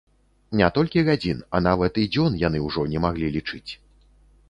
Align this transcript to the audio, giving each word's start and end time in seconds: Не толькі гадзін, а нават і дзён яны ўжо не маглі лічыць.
Не 0.61 0.69
толькі 0.77 1.03
гадзін, 1.09 1.45
а 1.57 1.61
нават 1.67 2.01
і 2.05 2.09
дзён 2.17 2.41
яны 2.47 2.65
ўжо 2.67 2.89
не 2.95 3.07
маглі 3.09 3.33
лічыць. 3.41 3.67